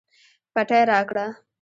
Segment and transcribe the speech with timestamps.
[0.53, 1.25] پټۍ راکړه